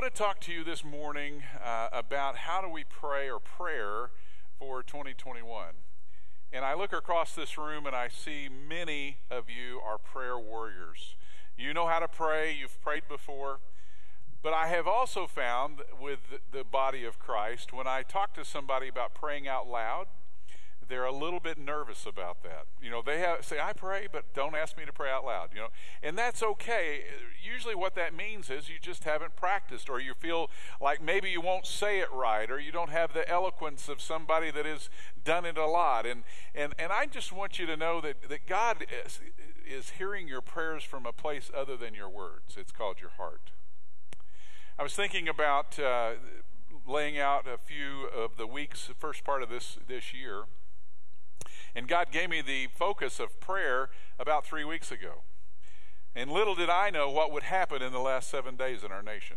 [0.00, 4.10] want to talk to you this morning uh, about how do we pray or prayer
[4.56, 5.70] for 2021.
[6.52, 11.16] And I look across this room and I see many of you are prayer warriors.
[11.56, 13.58] You know how to pray, you've prayed before.
[14.40, 16.20] But I have also found with
[16.52, 20.06] the body of Christ, when I talk to somebody about praying out loud,
[20.88, 22.66] they're a little bit nervous about that.
[22.82, 25.50] You know, they have, say, I pray, but don't ask me to pray out loud,
[25.52, 25.68] you know.
[26.02, 27.04] And that's okay.
[27.42, 31.40] Usually what that means is you just haven't practiced or you feel like maybe you
[31.40, 34.88] won't say it right or you don't have the eloquence of somebody that has
[35.24, 36.06] done it a lot.
[36.06, 36.24] And,
[36.54, 39.20] and, and I just want you to know that, that God is,
[39.66, 42.56] is hearing your prayers from a place other than your words.
[42.56, 43.52] It's called your heart.
[44.78, 46.12] I was thinking about uh,
[46.86, 50.44] laying out a few of the weeks, the first part of this, this year
[51.74, 55.22] and God gave me the focus of prayer about three weeks ago.
[56.14, 59.02] And little did I know what would happen in the last seven days in our
[59.02, 59.36] nation.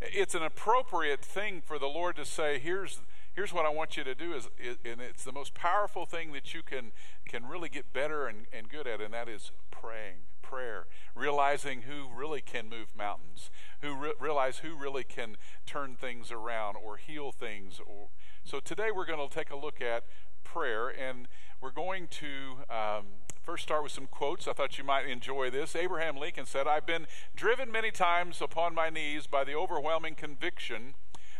[0.00, 3.00] It's an appropriate thing for the Lord to say, here's,
[3.32, 4.48] here's what I want you to do, is,
[4.84, 6.92] and it's the most powerful thing that you can,
[7.26, 12.08] can really get better and, and good at, and that is praying, prayer, realizing who
[12.14, 13.50] really can move mountains,
[13.82, 17.80] who re- realize who really can turn things around or heal things.
[17.80, 18.08] Or,
[18.44, 20.04] so today we're going to take a look at
[20.44, 21.26] prayer, and
[21.60, 23.06] we're going to um,
[23.42, 24.46] first start with some quotes.
[24.46, 25.74] I thought you might enjoy this.
[25.74, 30.94] Abraham Lincoln said, I've been driven many times upon my knees by the overwhelming conviction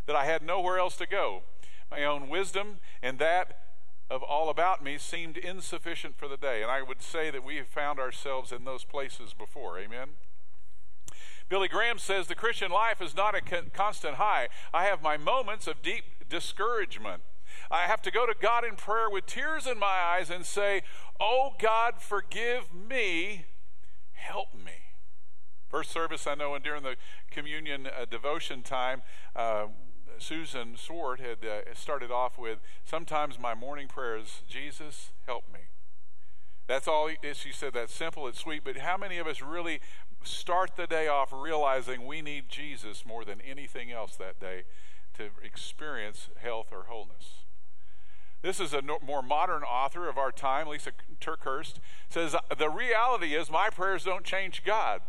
[0.06, 1.42] that I had nowhere else to go.
[1.90, 3.60] My own wisdom and that
[4.10, 6.62] of all about me seemed insufficient for the day.
[6.62, 9.78] And I would say that we have found ourselves in those places before.
[9.78, 10.10] Amen.
[11.48, 14.48] Billy Graham says the Christian life is not a constant high.
[14.72, 17.22] I have my moments of deep discouragement.
[17.70, 20.82] I have to go to God in prayer with tears in my eyes and say,
[21.20, 23.46] Oh God, forgive me,
[24.12, 24.72] help me.
[25.68, 26.96] First service, I know, and during the
[27.30, 29.02] communion uh, devotion time,
[29.34, 29.66] uh,
[30.18, 35.60] Susan Swart had uh, started off with, Sometimes my morning prayer is, Jesus, help me.
[36.66, 37.74] That's all she said.
[37.74, 39.80] That's simple, it's sweet, but how many of us really
[40.22, 44.62] start the day off realizing we need Jesus more than anything else that day
[45.18, 47.44] to experience health or wholeness?
[48.44, 51.76] This is a no, more modern author of our time, Lysa TerKeurst,
[52.10, 55.00] says, The reality is my prayers don't change God,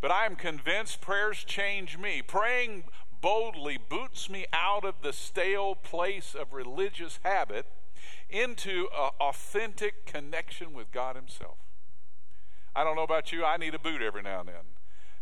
[0.00, 2.22] but I am convinced prayers change me.
[2.22, 2.84] Praying
[3.20, 7.66] boldly boots me out of the stale place of religious habit
[8.30, 11.58] into an authentic connection with God Himself.
[12.76, 14.54] I don't know about you, I need a boot every now and then.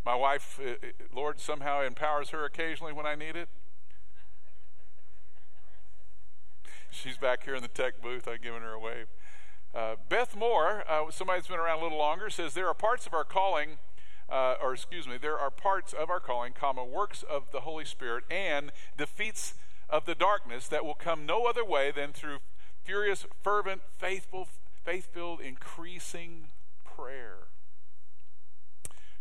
[0.05, 0.75] My wife, uh, uh,
[1.11, 3.49] Lord, somehow empowers her occasionally when I need it.
[6.97, 8.27] She's back here in the tech booth.
[8.27, 9.09] I'm giving her a wave.
[9.75, 13.07] Uh, Beth Moore, uh, somebody that's been around a little longer, says there are parts
[13.07, 13.77] of our calling,
[14.31, 17.84] uh, or excuse me, there are parts of our calling, comma, works of the Holy
[17.84, 19.55] Spirit and defeats
[19.91, 22.39] of the darkness that will come no other way than through
[22.83, 24.49] furious, fervent, faithful,
[24.83, 26.49] faith-filled, increasing
[26.83, 27.49] prayer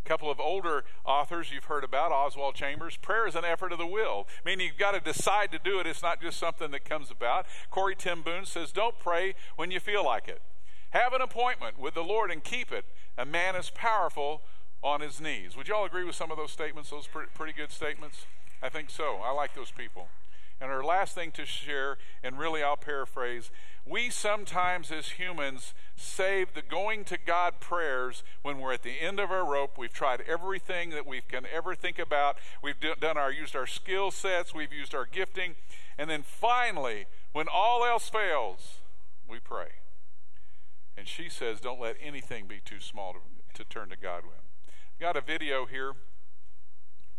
[0.06, 2.96] couple of older authors you've heard about, Oswald Chambers.
[2.98, 5.88] Prayer is an effort of the will, meaning you've got to decide to do it.
[5.88, 7.46] It's not just something that comes about.
[7.72, 10.42] Corrie ten Boom says, Don't pray when you feel like it.
[10.92, 12.86] Have an appointment with the Lord and keep it.
[13.18, 14.42] A man is powerful
[14.82, 15.58] on his knees.
[15.58, 16.92] Would you all agree with some of those statements?
[16.92, 18.26] Those pretty good statements?
[18.62, 19.18] I think so.
[19.24, 20.08] I like those people.
[20.62, 23.52] And our last thing to share, and really I'll paraphrase,
[23.86, 29.20] we sometimes as humans save the going to God prayers when we're at the end
[29.20, 29.78] of our rope.
[29.78, 32.38] We've tried everything that we can ever think about.
[32.64, 35.56] We've done our used our skill sets, we've used our gifting,
[35.98, 38.80] and then finally, when all else fails,
[39.28, 39.68] we pray.
[40.98, 43.20] And she says, don't let anything be too small to,
[43.56, 44.40] to turn to God with.
[44.68, 45.94] I've got a video here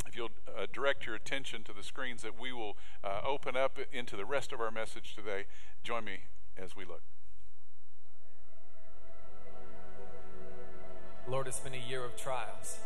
[0.07, 3.79] if you'll uh, direct your attention to the screens that we will uh, open up
[3.93, 5.45] into the rest of our message today,
[5.83, 6.21] join me
[6.57, 7.03] as we look.
[11.29, 12.79] Lord, it's been a year of trials,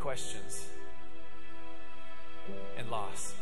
[0.00, 0.66] questions,
[2.76, 3.34] and loss.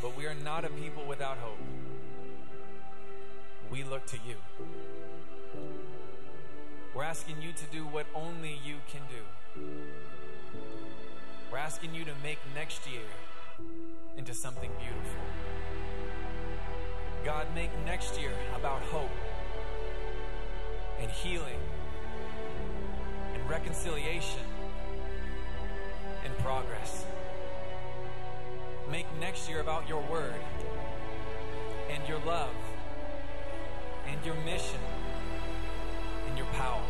[0.00, 1.58] But we are not a people without hope.
[3.70, 4.34] We look to you.
[6.94, 9.62] We're asking you to do what only you can do.
[11.50, 13.08] We're asking you to make next year
[14.18, 15.22] into something beautiful.
[17.24, 19.10] God, make next year about hope
[21.00, 21.60] and healing
[23.32, 24.42] and reconciliation
[26.26, 27.06] and progress.
[28.90, 30.34] Make next year about your word
[31.90, 32.54] and your love
[34.06, 34.80] and your mission
[36.36, 36.82] your power.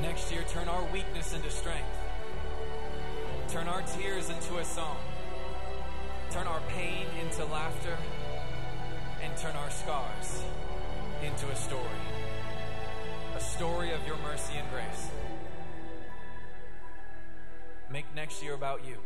[0.00, 1.96] next year, turn our weakness into strength.
[3.48, 4.96] Turn our tears into a song.
[6.30, 7.96] Turn our pain into laughter.
[9.22, 10.42] And turn our scars
[11.24, 12.02] into a story.
[13.36, 15.08] A story of your mercy and grace.
[17.90, 18.96] Make next year about you.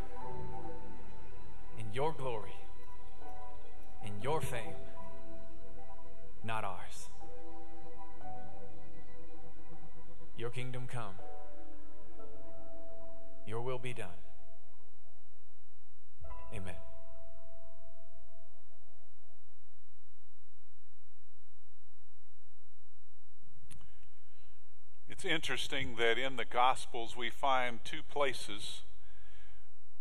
[1.78, 2.54] In your glory.
[4.04, 4.76] In your fame.
[6.44, 7.08] Not ours.
[10.38, 11.14] Your kingdom come.
[13.46, 14.08] Your will be done.
[16.54, 16.74] Amen.
[25.08, 28.82] It's interesting that in the Gospels we find two places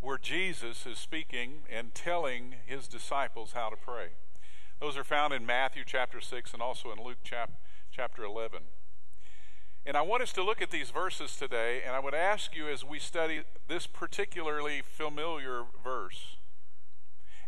[0.02, 4.10] where Jesus is speaking and telling his disciples how to pray.
[4.82, 7.62] Those are found in Matthew chapter 6 and also in Luke chap-
[7.92, 8.64] chapter 11.
[9.86, 12.68] And I want us to look at these verses today, and I would ask you
[12.68, 16.38] as we study this particularly familiar verse.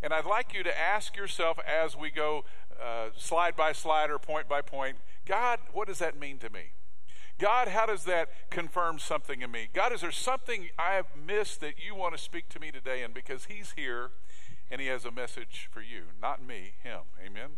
[0.03, 2.45] And I'd like you to ask yourself as we go
[2.79, 6.71] uh, slide by slide or point by point God, what does that mean to me?
[7.39, 9.67] God, how does that confirm something in me?
[9.73, 13.03] God, is there something I have missed that you want to speak to me today?
[13.03, 14.11] And because He's here
[14.71, 17.01] and He has a message for you, not me, Him.
[17.23, 17.49] Amen?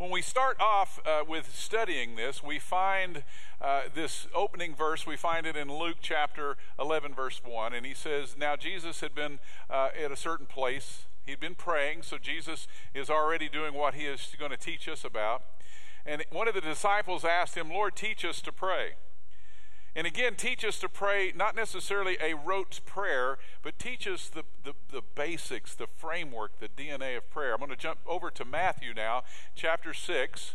[0.00, 3.22] When we start off uh, with studying this, we find
[3.60, 5.06] uh, this opening verse.
[5.06, 7.74] We find it in Luke chapter 11, verse 1.
[7.74, 11.02] And he says, Now Jesus had been uh, at a certain place.
[11.26, 15.04] He'd been praying, so Jesus is already doing what he is going to teach us
[15.04, 15.42] about.
[16.06, 18.92] And one of the disciples asked him, Lord, teach us to pray.
[19.96, 24.44] And again, teach us to pray not necessarily a rote prayer, but teach us the,
[24.64, 27.52] the, the, basics, the framework, the DNA of prayer.
[27.52, 29.24] I'm going to jump over to Matthew now,
[29.56, 30.54] chapter 6.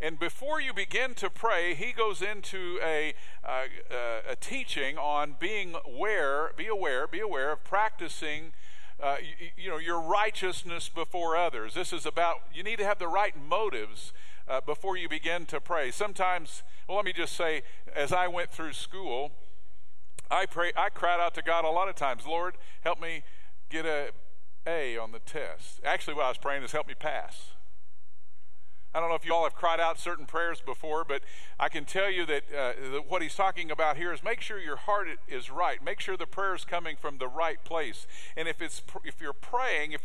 [0.00, 3.14] And before you begin to pray, he goes into a,
[3.44, 8.52] uh, uh, a teaching on being aware, be aware, be aware of practicing.
[9.02, 11.74] Uh, you, you know your righteousness before others.
[11.74, 14.12] This is about you need to have the right motives
[14.48, 15.90] uh, before you begin to pray.
[15.90, 17.62] Sometimes, well, let me just say,
[17.94, 19.32] as I went through school,
[20.30, 23.22] I pray, I cried out to God a lot of times, Lord, help me
[23.70, 24.10] get a
[24.66, 25.80] A on the test.
[25.84, 27.55] Actually, what I was praying is help me pass.
[28.96, 31.20] I don't know if you all have cried out certain prayers before, but
[31.60, 34.58] I can tell you that, uh, that, what he's talking about here is make sure
[34.58, 35.84] your heart is right.
[35.84, 38.06] Make sure the prayer is coming from the right place.
[38.38, 40.00] And if it's if you're praying, if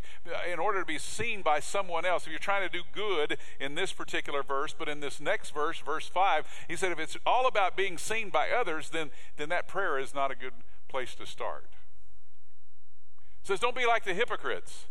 [0.51, 3.75] in order to be seen by someone else, if you're trying to do good in
[3.75, 7.47] this particular verse, but in this next verse, verse five, he said if it's all
[7.47, 10.53] about being seen by others, then then that prayer is not a good
[10.89, 11.63] place to start.
[13.41, 14.88] It says, don't be like the hypocrites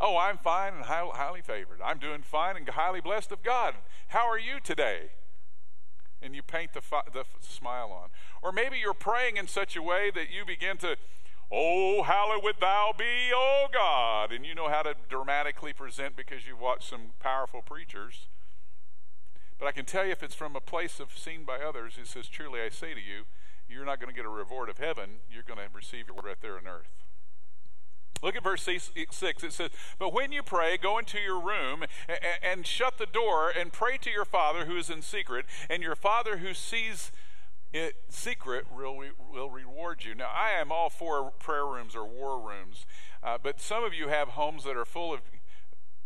[0.00, 1.80] Oh, I'm fine and highly favored.
[1.84, 3.74] I'm doing fine and highly blessed of God.
[4.08, 5.10] How are you today?
[6.20, 8.08] And you paint the, fi- the smile on.
[8.42, 10.96] Or maybe you're praying in such a way that you begin to,
[11.52, 14.32] Oh, hallowed thou be, O God.
[14.32, 18.26] And you know how to dramatically present because you've watched some powerful preachers.
[19.58, 22.08] But I can tell you if it's from a place of seen by others, it
[22.08, 23.24] says, Truly I say to you,
[23.68, 25.20] you're not going to get a reward of heaven.
[25.30, 27.03] You're going to receive it right there on earth.
[28.24, 28.90] Look at verse 6.
[28.96, 29.68] It says,
[29.98, 31.84] But when you pray, go into your room
[32.42, 35.94] and shut the door and pray to your Father who is in secret, and your
[35.94, 37.12] Father who sees
[37.74, 38.96] it secret will,
[39.30, 40.14] will reward you.
[40.14, 42.86] Now, I am all for prayer rooms or war rooms,
[43.22, 45.20] uh, but some of you have homes that are full of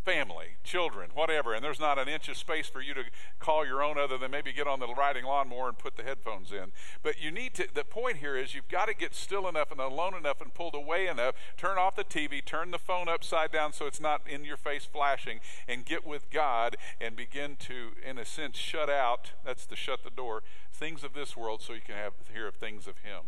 [0.08, 3.02] family, children, whatever, and there's not an inch of space for you to
[3.38, 6.50] call your own other than maybe get on the riding lawnmower and put the headphones
[6.50, 6.72] in.
[7.02, 9.78] But you need to, the point here is you've got to get still enough and
[9.78, 13.74] alone enough and pulled away enough, turn off the TV, turn the phone upside down
[13.74, 18.16] so it's not in your face flashing, and get with God and begin to, in
[18.16, 21.82] a sense, shut out that's to shut the door things of this world so you
[21.84, 23.24] can have hear of things of Him.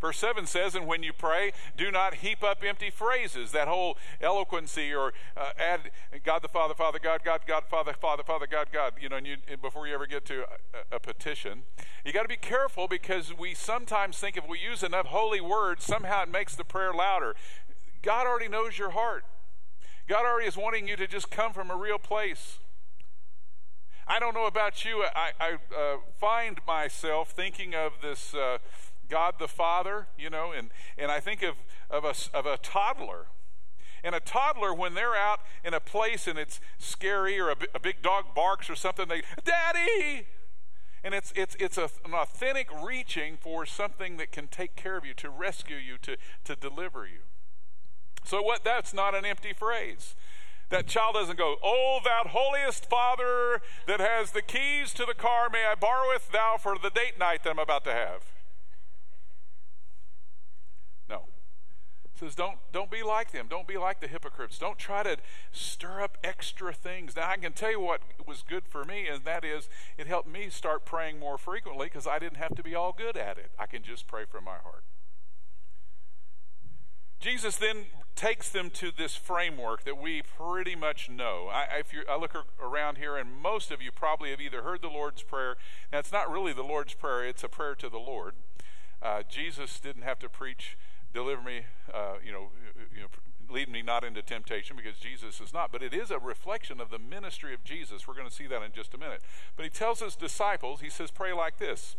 [0.00, 3.52] Verse 7 says, And when you pray, do not heap up empty phrases.
[3.52, 5.90] That whole eloquency or uh, add
[6.24, 9.26] God the Father, Father, God, God, God, Father, Father, Father, God, God, you know, and
[9.26, 10.44] you, before you ever get to
[10.92, 11.62] a, a petition.
[12.04, 15.84] You got to be careful because we sometimes think if we use enough holy words,
[15.84, 17.34] somehow it makes the prayer louder.
[18.02, 19.24] God already knows your heart.
[20.08, 22.58] God already is wanting you to just come from a real place.
[24.06, 25.04] I don't know about you.
[25.16, 28.34] I, I uh, find myself thinking of this.
[28.34, 28.58] Uh,
[29.08, 31.56] God the Father, you know, and, and I think of,
[31.90, 33.26] of, a, of a toddler.
[34.04, 37.80] And a toddler, when they're out in a place and it's scary or a, a
[37.80, 40.26] big dog barks or something, they, Daddy!
[41.02, 45.04] And it's, it's, it's a, an authentic reaching for something that can take care of
[45.04, 47.20] you, to rescue you, to, to deliver you.
[48.24, 50.16] So what, that's not an empty phrase.
[50.70, 55.48] That child doesn't go, Oh, thou holiest Father that has the keys to the car,
[55.48, 58.24] may I borroweth thou for the date night that I'm about to have?
[61.08, 61.26] No.
[62.04, 63.46] It says, don't, don't be like them.
[63.48, 64.58] Don't be like the hypocrites.
[64.58, 65.16] Don't try to
[65.52, 67.16] stir up extra things.
[67.16, 69.68] Now, I can tell you what was good for me, and that is
[69.98, 73.16] it helped me start praying more frequently because I didn't have to be all good
[73.16, 73.50] at it.
[73.58, 74.84] I can just pray from my heart.
[77.18, 81.48] Jesus then takes them to this framework that we pretty much know.
[81.52, 84.80] I, if you, I look around here, and most of you probably have either heard
[84.80, 85.56] the Lord's Prayer.
[85.92, 88.34] Now, it's not really the Lord's Prayer, it's a prayer to the Lord.
[89.02, 90.78] Uh, Jesus didn't have to preach,
[91.16, 92.48] deliver me, uh, you, know,
[92.94, 93.08] you know,
[93.48, 95.72] lead me not into temptation, because Jesus is not.
[95.72, 98.06] But it is a reflection of the ministry of Jesus.
[98.06, 99.22] We're going to see that in just a minute.
[99.56, 101.96] But he tells his disciples, he says, pray like this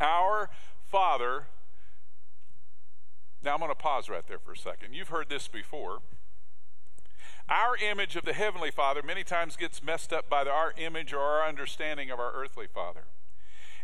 [0.00, 0.50] Our
[0.90, 1.46] Father
[3.42, 4.94] now I'm going to pause right there for a second.
[4.94, 6.00] You've heard this before.
[7.48, 11.20] Our image of the Heavenly Father many times gets messed up by our image or
[11.20, 13.04] our understanding of our earthly Father.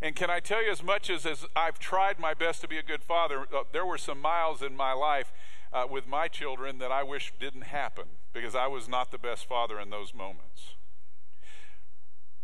[0.03, 2.79] And can I tell you, as much as, as I've tried my best to be
[2.79, 5.33] a good father, uh, there were some miles in my life
[5.73, 9.47] uh, with my children that I wish didn't happen because I was not the best
[9.49, 10.75] father in those moments.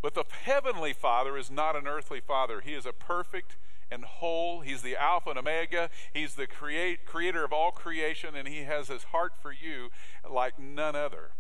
[0.03, 3.57] But the Heavenly Father is not an earthly father, He is a perfect
[3.91, 4.61] and whole.
[4.61, 5.91] He's the Alpha and Omega.
[6.15, 9.91] He's the create, creator of all creation, and He has His heart for you
[10.29, 11.31] like none other.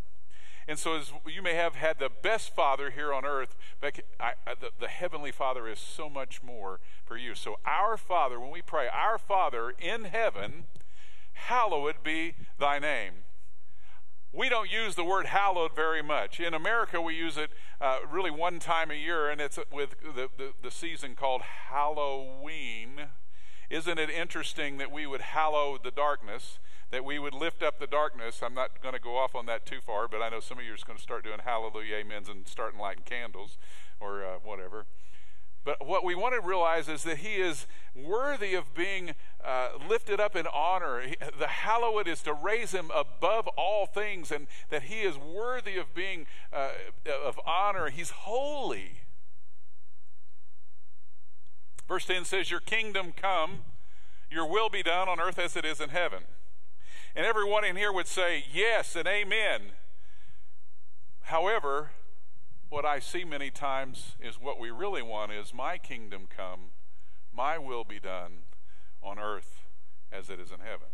[0.70, 4.34] And so, as you may have had the best Father here on earth, but I,
[4.46, 7.34] I, the, the Heavenly Father is so much more for you.
[7.34, 10.66] So, our Father, when we pray, Our Father in heaven,
[11.32, 13.24] hallowed be thy name
[14.32, 16.38] we don't use the word hallowed very much.
[16.38, 17.50] In America, we use it
[17.80, 23.08] uh, really one time a year, and it's with the, the, the, season called Halloween.
[23.68, 27.86] Isn't it interesting that we would hallow the darkness, that we would lift up the
[27.86, 28.40] darkness?
[28.42, 30.64] I'm not going to go off on that too far, but I know some of
[30.64, 33.58] you are going to start doing hallelujah amens and starting lighting candles
[34.00, 34.86] or uh, whatever.
[35.62, 40.18] But what we want to realize is that he is worthy of being uh, lifted
[40.18, 41.02] up in honor.
[41.38, 45.94] The hallowed is to raise him above all things, and that he is worthy of
[45.94, 46.70] being uh,
[47.24, 47.90] of honor.
[47.90, 49.02] He's holy.
[51.86, 53.64] Verse 10 says, Your kingdom come,
[54.30, 56.20] your will be done on earth as it is in heaven.
[57.14, 59.72] And everyone in here would say, Yes and amen.
[61.22, 61.90] However,
[62.68, 66.70] what I see many times is what we really want is my kingdom come,
[67.32, 68.44] my will be done
[69.02, 69.60] on earth
[70.12, 70.88] as it is in heaven.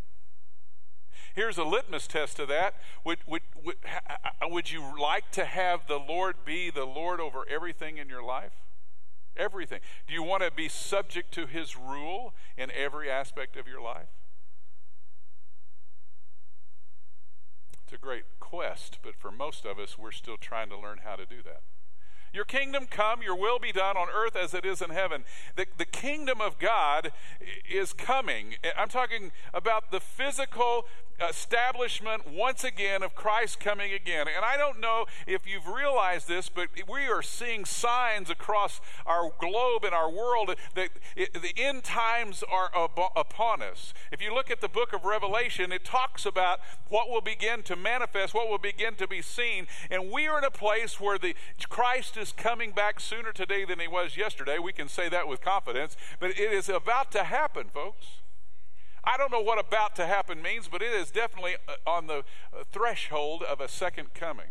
[1.35, 2.77] Here's a litmus test to that.
[3.05, 3.77] Would, would, would,
[4.43, 8.53] would you like to have the Lord be the Lord over everything in your life?
[9.37, 9.81] Everything.
[10.07, 14.09] Do you want to be subject to His rule in every aspect of your life?
[17.87, 21.15] It's a great quest, but for most of us, we're still trying to learn how
[21.15, 21.61] to do that.
[22.35, 25.23] Your kingdom come, your will be done on earth as it is in heaven.
[25.55, 27.13] The, the kingdom of God
[27.65, 28.57] is coming.
[28.77, 30.87] I'm talking about the physical
[31.21, 34.27] establishment once again of Christ coming again.
[34.35, 39.33] And I don't know if you've realized this, but we are seeing signs across our
[39.39, 42.71] globe and our world that the end times are
[43.17, 43.95] upon us.
[44.13, 47.77] If you look at the book of Revelation, it talks about what will begin to
[47.77, 49.67] manifest, what will begin to be seen.
[49.91, 51.35] And we are in a place where the
[51.69, 54.59] Christ is coming back sooner today than he was yesterday.
[54.59, 58.07] We can say that with confidence, but it is about to happen, folks.
[59.07, 62.19] I don't know what about to happen means, but it is definitely uh, on the
[62.19, 64.49] uh, threshold of a second coming.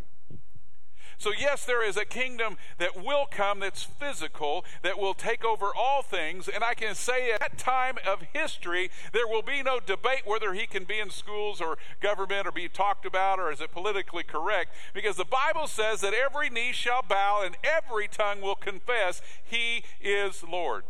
[1.18, 5.70] So, yes, there is a kingdom that will come that's physical, that will take over
[5.74, 6.46] all things.
[6.46, 10.52] And I can say at that time of history, there will be no debate whether
[10.52, 14.24] he can be in schools or government or be talked about or is it politically
[14.24, 14.72] correct.
[14.92, 19.84] Because the Bible says that every knee shall bow and every tongue will confess he
[20.02, 20.84] is Lord.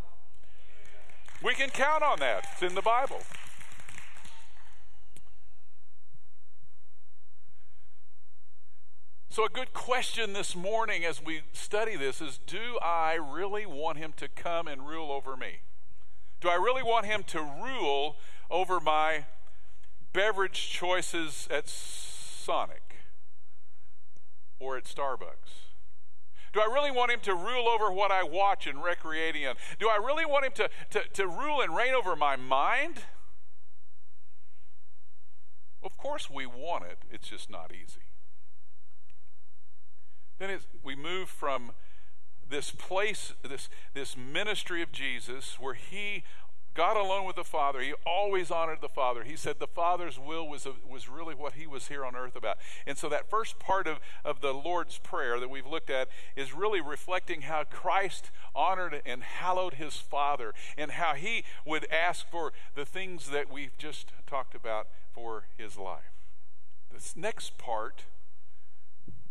[1.41, 2.47] We can count on that.
[2.53, 3.21] It's in the Bible.
[9.29, 13.97] So, a good question this morning as we study this is Do I really want
[13.97, 15.59] him to come and rule over me?
[16.39, 18.15] Do I really want him to rule
[18.49, 19.25] over my
[20.13, 22.95] beverage choices at Sonic
[24.59, 25.67] or at Starbucks?
[26.53, 29.55] Do I really want him to rule over what I watch and recreate in?
[29.77, 33.03] Do I really want him to, to, to rule and reign over my mind?
[35.83, 38.06] Of course, we want it, it's just not easy.
[40.39, 41.71] Then we move from
[42.49, 46.23] this place, this, this ministry of Jesus, where he
[46.77, 47.81] God alone with the Father.
[47.81, 49.23] He always honored the Father.
[49.23, 52.57] He said the Father's will was, was really what he was here on earth about.
[52.85, 56.53] And so that first part of, of the Lord's Prayer that we've looked at is
[56.53, 62.53] really reflecting how Christ honored and hallowed his Father and how he would ask for
[62.75, 66.13] the things that we've just talked about for his life.
[66.93, 68.03] This next part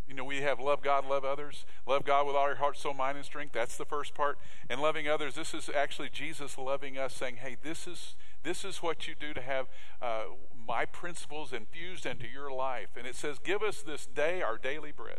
[0.08, 2.94] you know, we have love God, love others, love God with all your heart, soul,
[2.94, 3.52] mind, and strength.
[3.52, 4.38] That's the first part.
[4.70, 8.78] And loving others, this is actually Jesus loving us, saying, "Hey, this is this is
[8.82, 9.66] what you do to have
[10.00, 14.58] uh, my principles infused into your life." And it says, "Give us this day our
[14.58, 15.18] daily bread."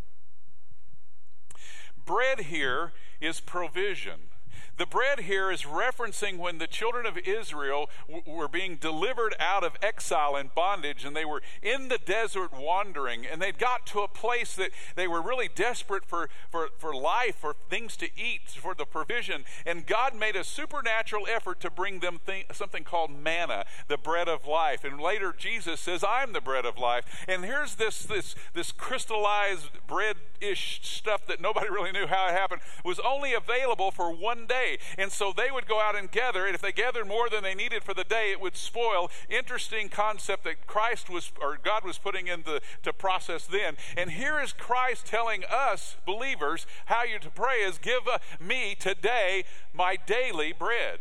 [2.05, 4.29] Bread here is provision.
[4.77, 9.63] The bread here is referencing when the children of Israel w- were being delivered out
[9.63, 14.01] of exile and bondage, and they were in the desert wandering, and they'd got to
[14.01, 18.49] a place that they were really desperate for, for, for life, for things to eat,
[18.49, 19.43] for the provision.
[19.65, 24.27] And God made a supernatural effort to bring them th- something called manna, the bread
[24.27, 24.83] of life.
[24.83, 27.25] And later, Jesus says, I'm the bread of life.
[27.27, 32.33] And here's this, this, this crystallized bread ish stuff that nobody really knew how it
[32.33, 34.77] happened, was only available for one day.
[34.97, 37.55] And so they would go out and gather, and if they gathered more than they
[37.55, 39.11] needed for the day, it would spoil.
[39.29, 43.75] Interesting concept that Christ was, or God was putting in the to process then.
[43.95, 48.75] And here is Christ telling us, believers, how you to pray is give uh, me
[48.79, 50.99] today my daily bread.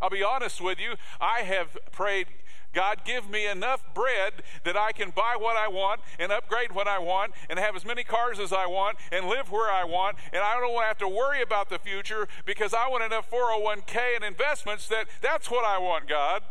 [0.00, 2.26] I'll be honest with you, I have prayed
[2.72, 6.86] God, give me enough bread that I can buy what I want and upgrade what
[6.86, 10.18] I want and have as many cars as I want and live where I want.
[10.32, 13.30] And I don't want to have to worry about the future because I want enough
[13.30, 16.42] 401k and investments that that's what I want, God.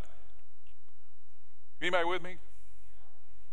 [1.81, 2.37] Anybody with me?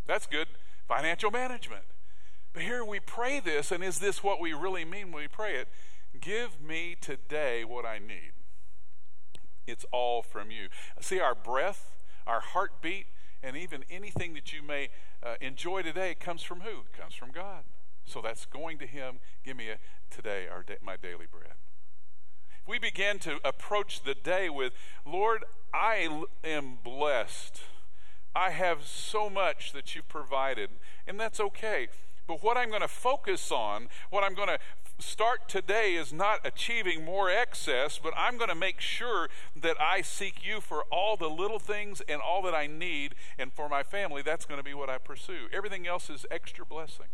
[0.07, 0.47] That's good.
[0.87, 1.83] Financial management.
[2.53, 5.55] But here we pray this, and is this what we really mean when we pray
[5.55, 5.67] it?
[6.19, 8.31] Give me today what I need.
[9.65, 10.67] It's all from you.
[10.99, 11.89] See, our breath
[12.25, 13.07] our heartbeat,
[13.41, 14.89] and even anything that you may
[15.21, 16.81] uh, enjoy today comes from who?
[16.81, 17.63] It comes from God.
[18.05, 19.19] So that's going to Him.
[19.43, 19.77] Give me a,
[20.09, 21.53] today our my daily bread.
[22.61, 24.73] If we begin to approach the day with,
[25.05, 27.61] Lord, I am blessed.
[28.35, 30.69] I have so much that you've provided,
[31.05, 31.89] and that's okay.
[32.25, 34.59] But what I'm going to focus on, what I'm going to
[34.99, 40.01] start today is not achieving more excess, but I'm going to make sure that I
[40.01, 43.15] seek you for all the little things and all that I need.
[43.37, 45.47] And for my family, that's going to be what I pursue.
[45.51, 47.07] Everything else is extra blessing.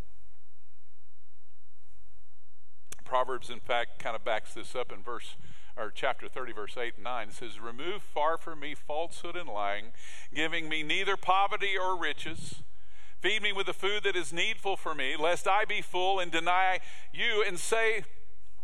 [3.03, 5.35] Proverbs, in fact, kind of backs this up in verse
[5.75, 7.27] or chapter 30, verse 8 and 9.
[7.29, 9.85] It says, Remove far from me falsehood and lying,
[10.33, 12.61] giving me neither poverty or riches.
[13.19, 16.31] Feed me with the food that is needful for me, lest I be full and
[16.31, 16.79] deny
[17.13, 18.05] you and say,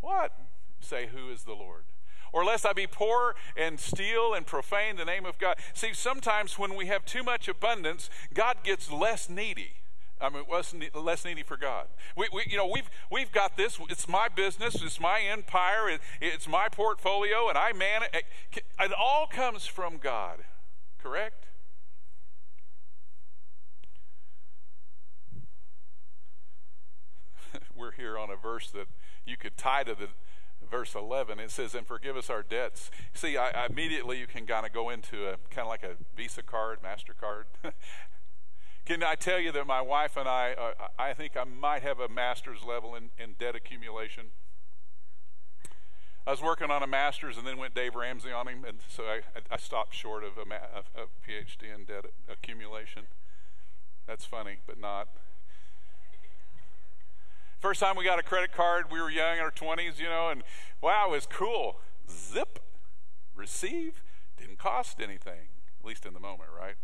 [0.01, 0.31] What?
[0.79, 1.83] Say, Who is the Lord?
[2.31, 5.57] Or lest I be poor and steal and profane the name of God.
[5.73, 9.71] See, sometimes when we have too much abundance, God gets less needy.
[10.19, 11.87] I mean, less, less needy for God.
[12.15, 13.79] We, we, you know, we've, we've got this.
[13.89, 14.81] It's my business.
[14.81, 15.89] It's my empire.
[15.89, 18.23] It, it's my portfolio, and I man it.
[18.53, 20.39] It all comes from God,
[21.01, 21.45] correct?
[27.75, 28.87] We're here on a verse that
[29.25, 30.07] you could tie to the
[30.69, 34.45] verse 11 it says and forgive us our debts see I, I immediately you can
[34.45, 37.43] kind of go into a kind of like a visa card mastercard
[38.85, 41.99] can i tell you that my wife and i uh, i think i might have
[41.99, 44.27] a master's level in, in debt accumulation
[46.27, 49.03] I was working on a master's and then went Dave Ramsey on him, and so
[49.03, 50.55] I, I stopped short of a, ma-
[50.95, 53.03] a PhD in debt accumulation.
[54.07, 55.07] That's funny, but not.
[57.65, 60.29] First time we got a credit card, we were young in our 20s, you know,
[60.29, 60.43] and
[60.83, 61.77] wow, it was cool.
[62.07, 62.59] Zip,
[63.35, 64.03] receive,
[64.37, 65.49] didn't cost anything,
[65.79, 66.75] at least in the moment, right?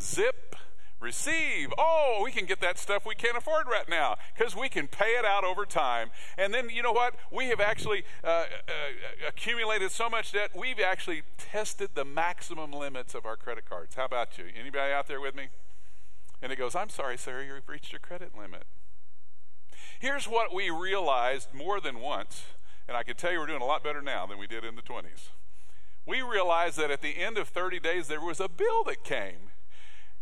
[0.00, 0.56] Zip,
[0.98, 1.72] receive.
[1.78, 5.12] Oh, we can get that stuff we can't afford right now because we can pay
[5.16, 6.10] it out over time.
[6.36, 7.14] And then, you know what?
[7.30, 8.46] We have actually uh, uh,
[9.28, 13.94] accumulated so much debt, we've actually tested the maximum limits of our credit cards.
[13.94, 14.46] How about you?
[14.58, 15.46] Anybody out there with me?
[16.42, 18.64] And it goes, I'm sorry, sir, you've reached your credit limit.
[19.98, 22.44] Here's what we realized more than once,
[22.88, 24.76] and I can tell you we're doing a lot better now than we did in
[24.76, 25.30] the 20s.
[26.06, 29.52] We realized that at the end of 30 days, there was a bill that came.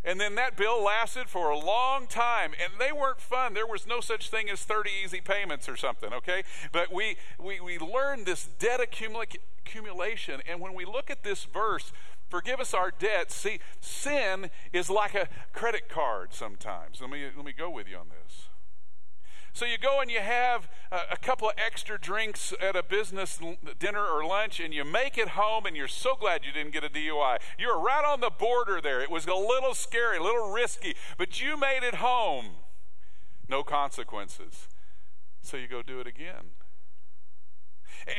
[0.02, 3.52] And then that bill lasted for a long time, and they weren't fun.
[3.52, 6.42] There was no such thing as 30 easy payments or something, okay?
[6.72, 11.92] But we, we, we learned this debt accumulation, and when we look at this verse,
[12.30, 17.00] forgive us our debts, see, sin is like a credit card sometimes.
[17.02, 18.49] Let me, let me go with you on this.
[19.52, 23.38] So you go and you have a, couple of extra drinks at a business
[23.78, 26.84] dinner or lunch, and you make it home, and you're so glad you didn't get
[26.84, 27.38] a DUI.
[27.58, 29.00] You're right on the border there.
[29.00, 32.46] It was a little scary, a little risky, but you made it home.
[33.48, 34.68] No consequences.
[35.42, 36.52] So you go do it again.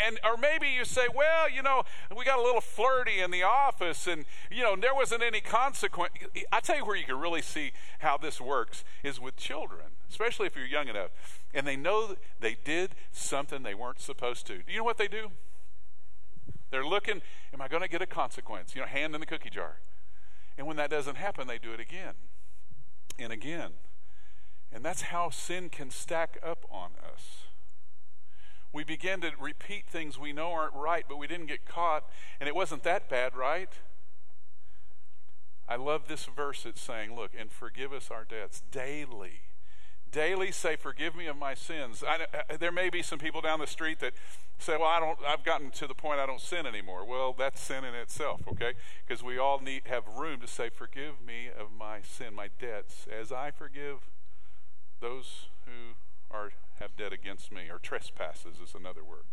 [0.05, 1.84] And or maybe you say, well, you know,
[2.15, 6.13] we got a little flirty in the office, and you know, there wasn't any consequence.
[6.51, 10.47] I tell you where you can really see how this works is with children, especially
[10.47, 11.12] if you're young enough,
[11.53, 14.57] and they know they did something they weren't supposed to.
[14.57, 15.31] Do you know what they do?
[16.69, 17.21] They're looking,
[17.53, 18.75] am I going to get a consequence?
[18.75, 19.77] You know, hand in the cookie jar.
[20.57, 22.13] And when that doesn't happen, they do it again
[23.19, 23.71] and again.
[24.71, 27.47] And that's how sin can stack up on us
[28.73, 32.05] we begin to repeat things we know aren't right, but we didn't get caught,
[32.39, 33.69] and it wasn't that bad, right?
[35.67, 36.65] I love this verse.
[36.65, 39.41] It's saying, Look, and forgive us our debts daily.
[40.12, 42.03] Daily say, Forgive me of my sins.
[42.05, 44.13] I, I, uh, there may be some people down the street that
[44.60, 47.05] say, Well, I don't, I've gotten to the point I don't sin anymore.
[47.05, 48.73] Well, that's sin in itself, okay?
[49.07, 53.07] Because we all need have room to say, Forgive me of my sin, my debts,
[53.10, 54.10] as I forgive
[54.99, 55.95] those who
[56.33, 59.25] are have debt against me, or trespasses is another word.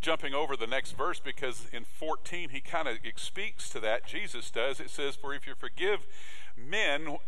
[0.00, 4.06] Jumping over the next verse because in 14 he kind of speaks to that.
[4.06, 4.80] Jesus does.
[4.80, 6.06] It says, For if you forgive
[6.56, 7.18] men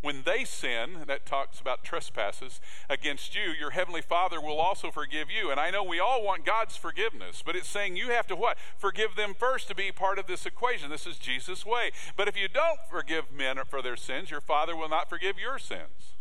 [0.00, 2.60] when they sin, that talks about trespasses
[2.90, 5.48] against you, your heavenly Father will also forgive you.
[5.50, 8.58] And I know we all want God's forgiveness, but it's saying you have to what?
[8.76, 10.90] Forgive them first to be part of this equation.
[10.90, 11.92] This is Jesus' way.
[12.16, 15.60] But if you don't forgive men for their sins, your Father will not forgive your
[15.60, 16.16] sins.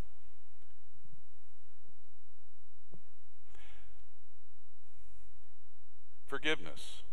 [6.31, 7.03] Forgiveness.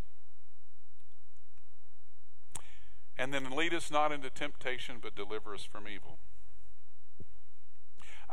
[3.18, 6.20] And then lead us not into temptation, but deliver us from evil.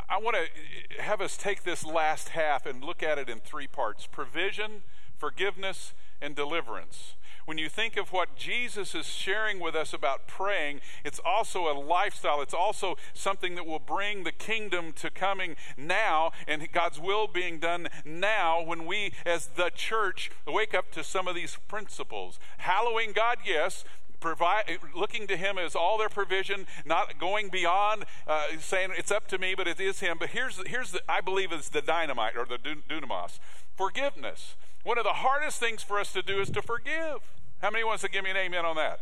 [0.08, 3.40] I want to eh, have us take this last half and look at it in
[3.40, 4.84] three parts provision,
[5.18, 7.16] forgiveness, and deliverance.
[7.46, 11.78] When you think of what Jesus is sharing with us about praying, it's also a
[11.78, 12.42] lifestyle.
[12.42, 17.60] It's also something that will bring the kingdom to coming now and God's will being
[17.60, 22.40] done now when we, as the church, wake up to some of these principles.
[22.58, 23.86] Hallowing God, yes,
[24.20, 29.28] provide, looking to Him as all their provision, not going beyond uh, saying it's up
[29.28, 30.18] to me, but it is Him.
[30.20, 33.38] But here's, here's the, I believe, is the dynamite or the dunamis
[33.76, 34.56] forgiveness.
[34.86, 37.18] One of the hardest things for us to do is to forgive.
[37.58, 39.00] How many wants to give me an amen on that?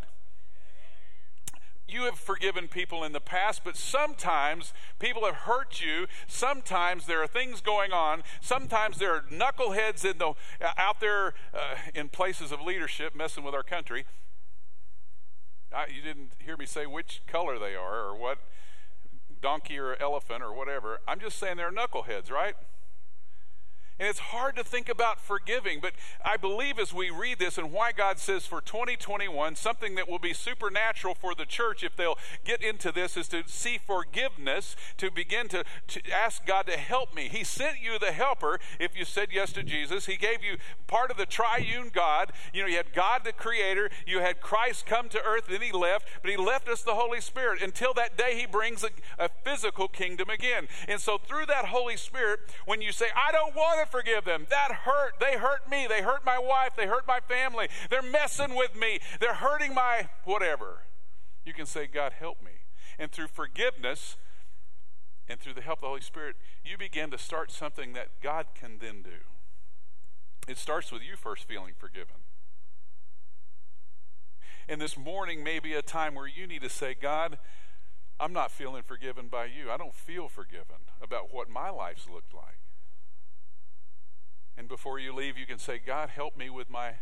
[1.89, 6.07] You have forgiven people in the past, but sometimes people have hurt you.
[6.25, 8.23] Sometimes there are things going on.
[8.39, 10.35] Sometimes there are knuckleheads in the,
[10.77, 14.05] out there uh, in places of leadership messing with our country.
[15.75, 18.37] I, you didn't hear me say which color they are or what
[19.41, 21.01] donkey or elephant or whatever.
[21.09, 22.55] I'm just saying they're knuckleheads, right?
[24.03, 25.93] And it's hard to think about forgiving, but
[26.25, 30.19] I believe as we read this and why God says for 2021, something that will
[30.19, 35.09] be supernatural for the church if they'll get into this is to see forgiveness, to
[35.09, 37.29] begin to, to ask God to help me.
[37.29, 40.05] He sent you the helper if you said yes to Jesus.
[40.05, 42.33] He gave you part of the triune God.
[42.53, 45.71] You know, you had God the Creator, you had Christ come to earth, then He
[45.71, 47.61] left, but He left us the Holy Spirit.
[47.61, 50.67] Until that day, He brings a, a physical kingdom again.
[50.89, 54.47] And so through that Holy Spirit, when you say, I don't want to forgive them.
[54.49, 55.19] That hurt.
[55.19, 55.85] They hurt me.
[55.87, 56.71] They hurt my wife.
[56.75, 57.67] They hurt my family.
[57.89, 58.99] They're messing with me.
[59.21, 60.79] They're hurting my whatever.
[61.45, 62.51] You can say, God, help me.
[62.97, 64.17] And through forgiveness
[65.29, 68.47] and through the help of the Holy Spirit, you begin to start something that God
[68.55, 69.21] can then do.
[70.47, 72.17] It starts with you first feeling forgiven.
[74.67, 77.37] And this morning may be a time where you need to say, God,
[78.19, 79.69] I'm not feeling forgiven by you.
[79.71, 82.62] I don't feel forgiven about what my life's looked like.
[84.57, 86.93] And before you leave, you can say, God, help me with my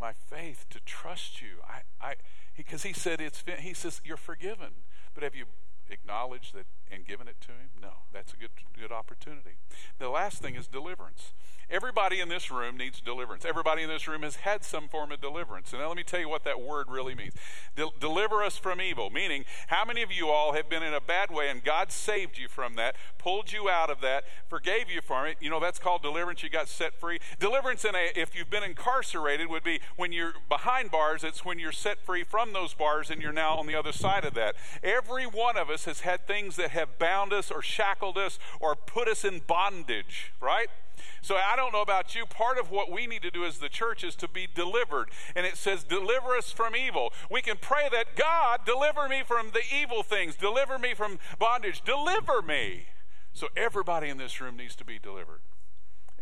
[0.00, 1.58] my faith to trust you.
[1.68, 2.14] I, I,
[2.56, 3.42] because he, he said it's.
[3.58, 4.70] He says you're forgiven,
[5.14, 5.46] but have you
[5.90, 7.70] acknowledged that and given it to him?
[7.80, 9.56] No, that's a good good opportunity.
[9.98, 11.32] The last thing is deliverance.
[11.70, 13.44] Everybody in this room needs deliverance.
[13.44, 15.70] Everybody in this room has had some form of deliverance.
[15.72, 17.34] And now let me tell you what that word really means.
[17.76, 21.00] De- deliver us from evil, meaning how many of you all have been in a
[21.00, 25.02] bad way and God saved you from that, pulled you out of that, forgave you
[25.02, 25.36] from it?
[25.40, 26.42] You know, that's called deliverance.
[26.42, 27.18] You got set free.
[27.38, 31.58] Deliverance in a, if you've been incarcerated, would be when you're behind bars, it's when
[31.58, 34.54] you're set free from those bars and you're now on the other side of that.
[34.82, 38.74] Every one of us has had things that have bound us or shackled us or
[38.74, 40.68] put us in bondage, right?
[41.22, 42.26] So I don't know about you.
[42.26, 45.10] Part of what we need to do as the church is to be delivered.
[45.36, 47.12] And it says, deliver us from evil.
[47.30, 51.82] We can pray that God deliver me from the evil things, deliver me from bondage,
[51.84, 52.86] deliver me.
[53.32, 55.40] So everybody in this room needs to be delivered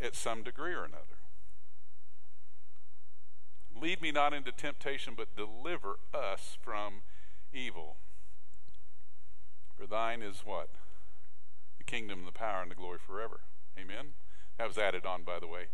[0.00, 1.02] at some degree or another.
[3.80, 7.02] Lead me not into temptation, but deliver us from
[7.52, 7.96] evil.
[9.78, 10.68] For thine is what?
[11.78, 13.40] The kingdom, the power, and the glory forever.
[13.78, 14.14] Amen?
[14.58, 15.66] That was added on, by the way.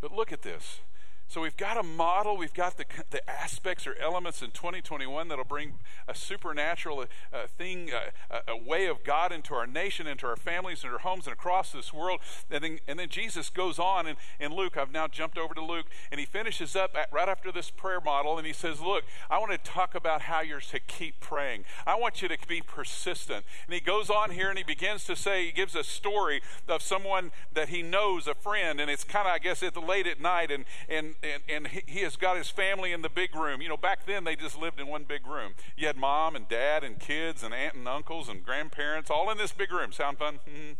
[0.00, 0.80] But look at this.
[1.28, 5.44] So we've got a model, we've got the, the aspects or elements in 2021 that'll
[5.44, 5.74] bring
[6.06, 7.90] a supernatural uh, thing,
[8.30, 11.32] uh, a way of God into our nation, into our families, into our homes, and
[11.32, 12.20] across this world.
[12.50, 14.76] And then, and then Jesus goes on in, in Luke.
[14.76, 18.00] I've now jumped over to Luke, and he finishes up at, right after this prayer
[18.00, 21.64] model, and he says, Look, I want to talk about how you're to keep praying.
[21.86, 23.44] I want you to be persistent.
[23.66, 26.82] And he goes on here and he begins to say, he gives a story of
[26.82, 30.20] someone that he knows, a friend, and it's kind of, I guess, at late at
[30.20, 33.60] night, and, and and, and he, has got his family in the big room.
[33.60, 35.54] You know, back then they just lived in one big room.
[35.76, 39.38] You had mom and dad and kids and aunt and uncles and grandparents all in
[39.38, 39.92] this big room.
[39.92, 40.40] Sound fun?
[40.48, 40.72] Mm-hmm.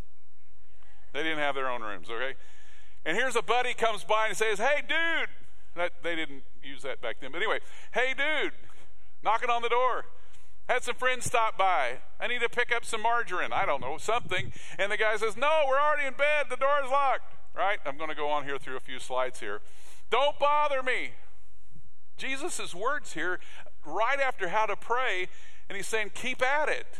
[1.13, 2.35] They didn't have their own rooms, okay?
[3.05, 5.29] And here's a buddy comes by and says, Hey, dude.
[5.75, 7.31] That, they didn't use that back then.
[7.31, 7.59] But anyway,
[7.93, 8.51] hey, dude,
[9.23, 10.05] knocking on the door.
[10.67, 11.99] Had some friends stop by.
[12.19, 13.53] I need to pick up some margarine.
[13.53, 14.51] I don't know, something.
[14.77, 16.47] And the guy says, No, we're already in bed.
[16.49, 17.33] The door is locked.
[17.55, 17.79] Right?
[17.85, 19.61] I'm going to go on here through a few slides here.
[20.09, 21.11] Don't bother me.
[22.17, 23.39] Jesus' words here,
[23.85, 25.27] right after how to pray,
[25.69, 26.99] and he's saying, keep at it.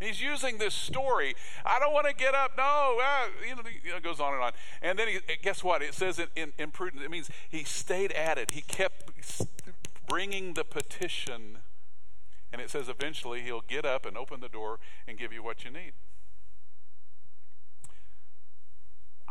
[0.00, 1.34] He's using this story.
[1.64, 2.52] I don't want to get up.
[2.56, 3.62] No, uh, you know,
[3.96, 4.52] it goes on and on.
[4.82, 5.82] And then he, guess what?
[5.82, 8.50] It says in, in, in prudence, it means he stayed at it.
[8.50, 9.10] He kept
[10.06, 11.58] bringing the petition.
[12.52, 14.78] And it says eventually he'll get up and open the door
[15.08, 15.92] and give you what you need.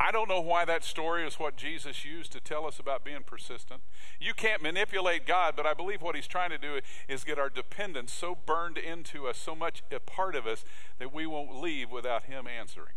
[0.03, 3.23] I don't know why that story is what Jesus used to tell us about being
[3.25, 3.79] persistent.
[4.19, 7.49] You can't manipulate God, but I believe what he's trying to do is get our
[7.49, 10.65] dependence so burned into us, so much a part of us,
[10.99, 12.95] that we won't leave without him answering.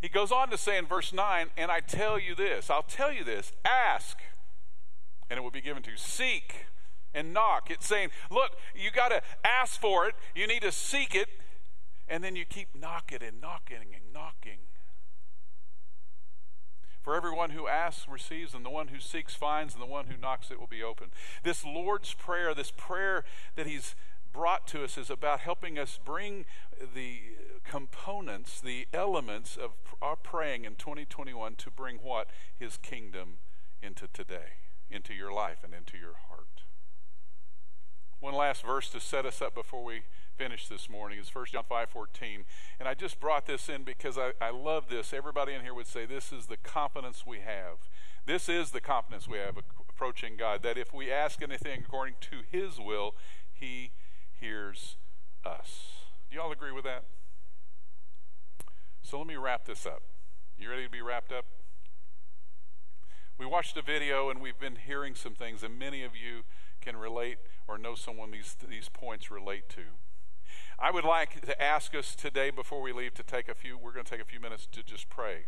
[0.00, 3.12] He goes on to say in verse 9, and I tell you this, I'll tell
[3.12, 4.16] you this, ask,
[5.28, 5.98] and it will be given to you.
[5.98, 6.64] Seek
[7.12, 7.70] and knock.
[7.70, 11.28] It's saying, look, you got to ask for it, you need to seek it,
[12.08, 14.58] and then you keep knocking and knocking and knocking.
[17.02, 20.16] For everyone who asks receives, and the one who seeks finds, and the one who
[20.16, 21.08] knocks it will be open.
[21.42, 23.24] This Lord's Prayer, this prayer
[23.56, 23.94] that He's
[24.30, 26.44] brought to us, is about helping us bring
[26.94, 27.20] the
[27.64, 29.70] components, the elements of
[30.02, 32.28] our praying in 2021 to bring what?
[32.58, 33.38] His kingdom
[33.82, 34.58] into today,
[34.90, 36.64] into your life, and into your heart.
[38.20, 40.02] One last verse to set us up before we
[40.36, 42.44] finish this morning is 1 John 5.14.
[42.80, 45.12] And I just brought this in because I, I love this.
[45.12, 47.88] Everybody in here would say this is the confidence we have.
[48.26, 49.56] This is the confidence we have
[49.98, 53.14] approaching God, that if we ask anything according to His will,
[53.52, 53.90] He
[54.40, 54.96] hears
[55.44, 55.88] us.
[56.30, 57.04] Do you all agree with that?
[59.02, 60.02] So let me wrap this up.
[60.56, 61.46] You ready to be wrapped up?
[63.38, 66.42] We watched a video and we've been hearing some things, and many of you
[66.80, 69.82] can relate or know someone these, these points relate to.
[70.78, 73.92] I would like to ask us today before we leave to take a few, we're
[73.92, 75.46] going to take a few minutes to just pray.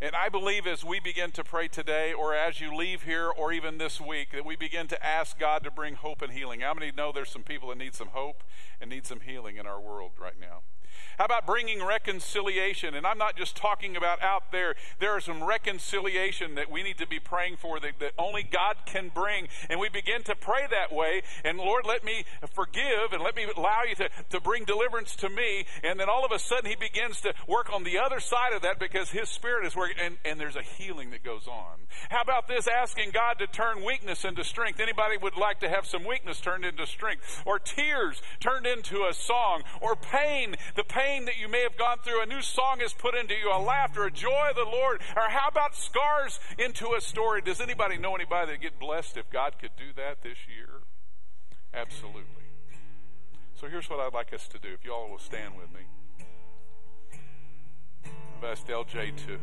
[0.00, 3.52] And I believe as we begin to pray today, or as you leave here, or
[3.52, 6.60] even this week, that we begin to ask God to bring hope and healing.
[6.60, 8.42] How many know there's some people that need some hope
[8.80, 10.62] and need some healing in our world right now?
[11.18, 12.94] How about bringing reconciliation?
[12.94, 14.74] And I'm not just talking about out there.
[15.00, 18.76] There is some reconciliation that we need to be praying for that, that only God
[18.86, 19.48] can bring.
[19.68, 21.22] And we begin to pray that way.
[21.44, 25.28] And Lord, let me forgive and let me allow you to, to bring deliverance to
[25.28, 25.66] me.
[25.82, 28.62] And then all of a sudden he begins to work on the other side of
[28.62, 31.78] that because his spirit is working and, and there's a healing that goes on.
[32.10, 34.80] How about this asking God to turn weakness into strength?
[34.80, 39.14] Anybody would like to have some weakness turned into strength or tears turned into a
[39.14, 42.80] song or pain, the pain pain that you may have gone through, a new song
[42.80, 45.00] is put into you, a laughter, a joy of the Lord.
[45.16, 47.40] Or how about scars into a story?
[47.42, 50.82] Does anybody know anybody that get blessed if God could do that this year?
[51.72, 52.22] Absolutely.
[53.60, 54.68] So here's what I'd like us to do.
[54.68, 55.80] If you all will stand with me.
[58.38, 59.38] I've asked LJ to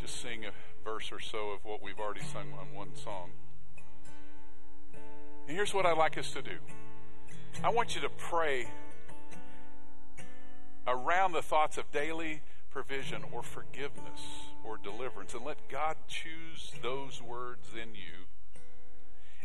[0.00, 0.50] just sing a
[0.84, 3.30] verse or so of what we've already sung on one song.
[5.46, 6.56] And here's what I'd like us to do.
[7.62, 8.68] I want you to pray
[10.86, 14.20] around the thoughts of daily provision or forgiveness
[14.64, 18.26] or deliverance and let God choose those words in you.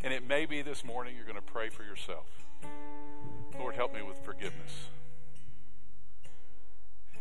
[0.04, 2.26] And it may be this morning you're going to pray for yourself.
[3.58, 4.88] Lord, help me with forgiveness.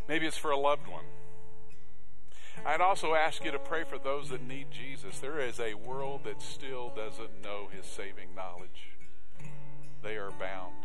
[0.08, 1.06] Maybe it's for a loved one.
[2.66, 5.20] I'd also ask you to pray for those that need Jesus.
[5.20, 8.92] There is a world that still doesn't know his saving knowledge.
[10.04, 10.76] They are bound.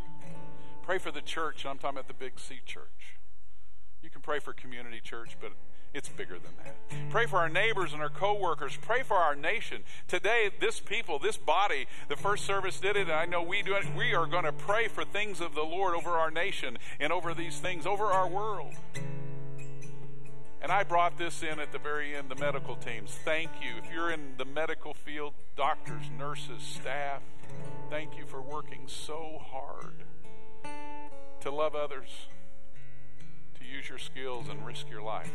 [0.82, 3.19] Pray for the church, I'm talking about the Big C church.
[4.02, 5.52] You can pray for community church, but
[5.92, 7.10] it's bigger than that.
[7.10, 8.76] Pray for our neighbors and our coworkers.
[8.80, 9.82] Pray for our nation.
[10.08, 13.74] Today, this people, this body, the first service did it, and I know we do
[13.74, 13.84] it.
[13.96, 17.34] We are going to pray for things of the Lord over our nation and over
[17.34, 18.74] these things, over our world.
[20.62, 23.10] And I brought this in at the very end, the medical teams.
[23.24, 23.70] Thank you.
[23.82, 27.22] If you're in the medical field, doctors, nurses, staff,
[27.88, 30.04] thank you for working so hard
[31.40, 32.08] to love others,
[33.70, 35.30] use your skills and risk your life.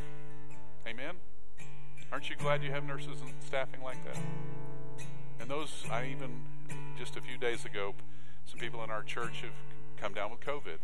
[0.87, 1.15] Amen?
[2.11, 4.19] Aren't you glad you have nurses and staffing like that?
[5.39, 6.41] And those, I even,
[6.97, 7.95] just a few days ago,
[8.45, 9.53] some people in our church have
[9.97, 10.77] come down with COVID.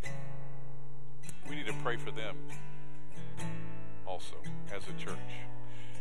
[1.50, 2.38] We need to pray for them
[4.06, 4.36] also
[4.74, 5.18] as a church.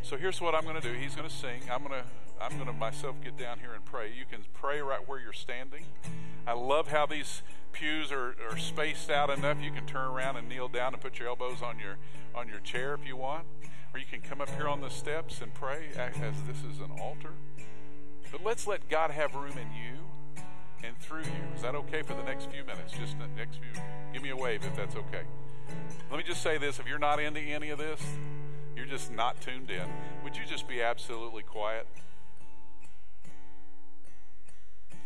[0.03, 0.93] So here's what I'm going to do.
[0.93, 1.61] He's going to sing.
[1.71, 2.07] I'm going to
[2.41, 4.11] I'm going to myself get down here and pray.
[4.17, 5.85] You can pray right where you're standing.
[6.47, 10.49] I love how these pews are, are spaced out enough you can turn around and
[10.49, 11.97] kneel down and put your elbows on your
[12.33, 13.45] on your chair if you want
[13.93, 16.91] or you can come up here on the steps and pray as this is an
[16.99, 17.33] altar.
[18.31, 19.99] But let's let God have room in you
[20.83, 21.55] and through you.
[21.55, 22.93] Is that okay for the next few minutes?
[22.97, 23.81] Just the next few.
[24.13, 25.23] Give me a wave if that's okay.
[26.09, 28.01] Let me just say this if you're not into any of this,
[28.75, 29.87] you're just not tuned in,
[30.23, 31.87] would you just be absolutely quiet?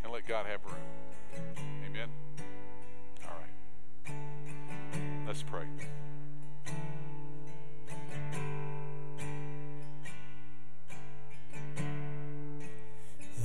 [0.03, 0.75] And let God have room.
[1.87, 2.09] Amen?
[3.23, 4.15] All right.
[5.27, 5.65] Let's pray.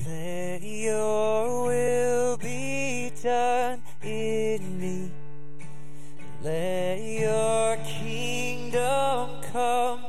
[0.06, 5.11] Let your will be done in me.
[6.42, 10.04] Let your kingdom come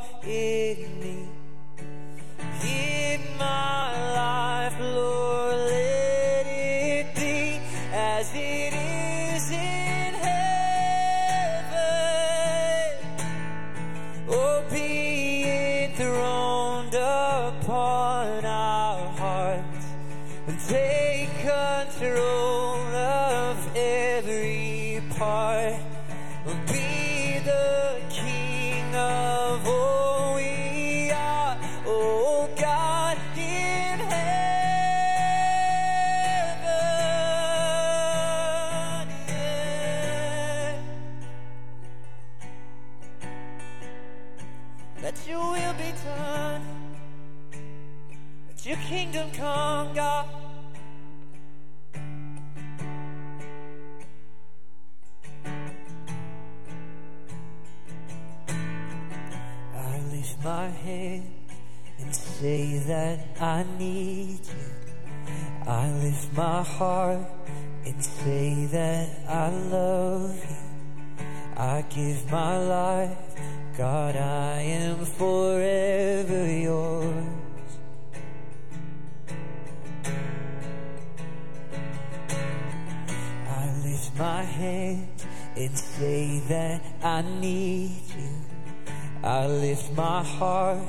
[90.38, 90.80] heart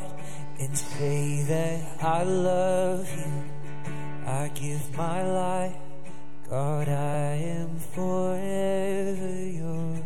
[0.59, 3.33] and say that I love you.
[4.27, 5.77] I give my life,
[6.49, 10.01] God, I am forever yours.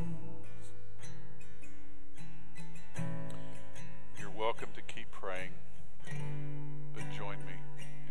[4.19, 5.53] You're welcome to keep praying,
[6.95, 7.57] but join me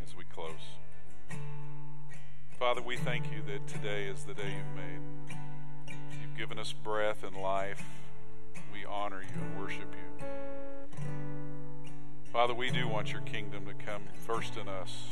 [0.06, 0.52] as we close.
[2.60, 5.02] Father, we thank you that today is the day you've made.
[6.22, 7.84] You've given us breath and life.
[8.72, 10.26] We honor you and worship you.
[12.36, 15.06] Father, we do want your kingdom to come first in us.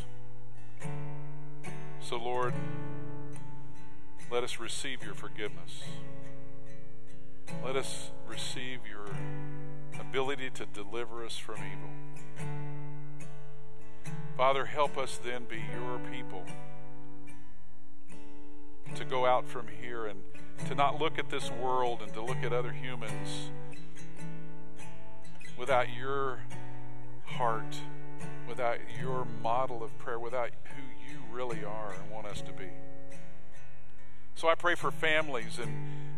[2.01, 2.53] So, Lord,
[4.29, 5.83] let us receive your forgiveness.
[7.63, 9.05] Let us receive your
[10.01, 12.49] ability to deliver us from evil.
[14.35, 16.43] Father, help us then be your people.
[18.95, 20.23] To go out from here and
[20.67, 23.49] to not look at this world and to look at other humans
[25.57, 26.41] without your
[27.25, 27.77] heart,
[28.47, 32.69] without your model of prayer, without who you really are and want us to be.
[34.35, 35.71] So I pray for families and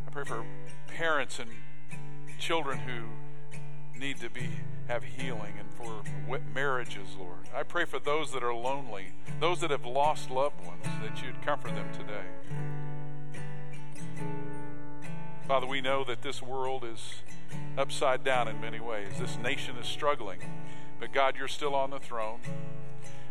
[0.08, 0.45] I pray for
[0.88, 1.49] parents and
[2.39, 3.03] children who
[3.99, 4.49] need to be
[4.88, 6.03] have healing and for
[6.53, 7.49] marriages, Lord.
[7.56, 11.41] I pray for those that are lonely, those that have lost loved ones, that you'd
[11.41, 12.26] comfort them today.
[15.47, 17.16] Father, we know that this world is
[17.78, 19.10] upside down in many ways.
[19.20, 20.39] This nation is struggling,
[21.00, 22.39] but God, you're still on the throne.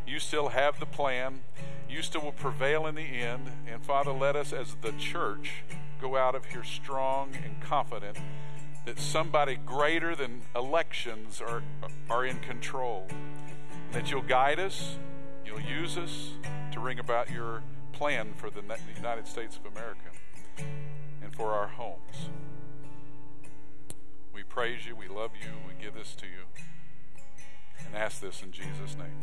[0.07, 1.41] You still have the plan.
[1.89, 3.51] You still will prevail in the end.
[3.67, 5.65] And Father, let us as the church
[6.01, 8.19] go out of here strong and confident
[8.85, 11.63] that somebody greater than elections are,
[12.11, 13.07] are in control.
[13.11, 14.97] And that you'll guide us,
[15.47, 16.33] you'll use us
[16.73, 17.63] to bring about your
[17.93, 18.63] plan for the
[18.95, 20.11] United States of America
[21.23, 22.29] and for our homes.
[24.35, 26.43] We praise you, we love you, we give this to you,
[27.87, 29.19] and ask this in Jesus' name.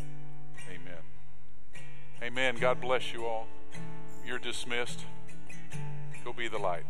[0.70, 1.04] Amen.
[2.24, 2.56] Amen.
[2.60, 3.48] God bless you all.
[4.26, 5.06] You're dismissed.
[6.24, 6.86] Go be the light.